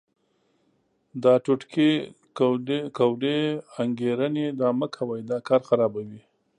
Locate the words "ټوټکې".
1.43-1.91